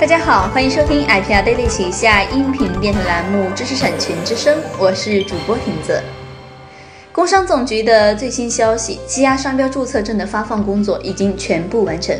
[0.00, 6.00] 大家好，欢迎收听 IPR Daily 旗下音频电台栏目《知识产权之声》，我是主播婷子。
[7.10, 12.16] 工商总局的最新消息，积压商标注册证的发放工作已经全部完成。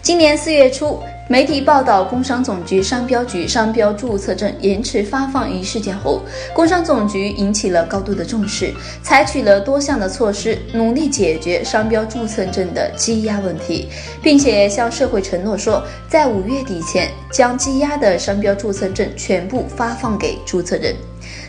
[0.00, 1.02] 今年四月初。
[1.32, 6.20] 媒体报道，工商总局商标局商标注册证延迟发放一事件后，
[6.52, 8.70] 工商总局引起了高度的重视，
[9.02, 13.88] 采取了多项的措施，努力解决商标注册证的积压问题，
[14.22, 20.94] 并且向社会承诺说，在五月底前将积压的商标注册证全部发放给注册人。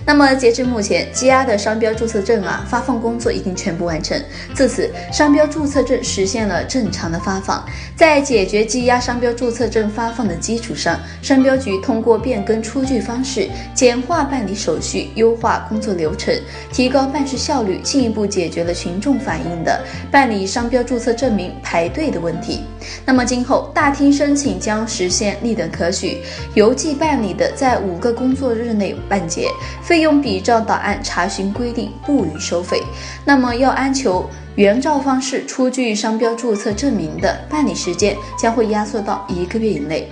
[0.05, 4.21] 那么截至目前，积压的商标注册证啊发放工作已经全部完成。
[4.53, 7.63] 自此，商标注册证实现了正常的发放。
[7.95, 16.35] 在解决积压商标注册证发放的基础上，商标局通过变更出具方式、简化办理手续、优化工作流程、
[16.71, 19.81] 提高办事效率，进一步解决了群众反映的
[20.11, 22.61] 办理商标注册证明排队的问题。
[23.05, 26.21] 那么今后大厅申请将实现立等可取，
[26.55, 29.47] 邮寄办理的在五个工作日内办结。
[29.81, 32.81] 费用比照档案查询规定不予收费。
[33.25, 40.09] 那么要按求原照方式出具商标注册证明的办理时间将会压缩到一个月以内。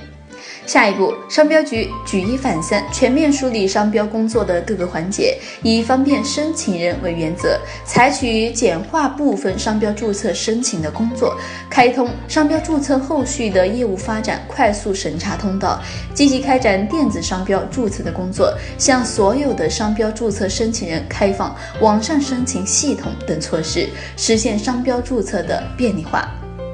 [0.71, 11.37] 下一步，商标局举一反三，全面梳理商标工作的各个环节，以方便申请人为原则，采取简化部分商标注册申请的工作，
[11.69, 15.77] 开通商标注册后续的业务发展快速审查通道，
[16.13, 26.33] 积极开展电子商标注册的工作，向所有的商标注册申请人开放网上申请系统等措施，实现商标注册的便利化。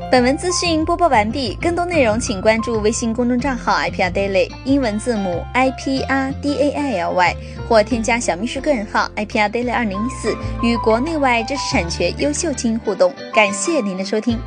[0.10, 7.36] 本文资讯播报完毕，更多内容请关注微信公众账号 IPR Daily 英文字母 I P R D A I L Y
[7.68, 13.14] 或添加小秘书个人号 IPR Daily 二零一四，与国内外知识产权优秀精英互动。
[13.34, 14.40] 感谢您的收听。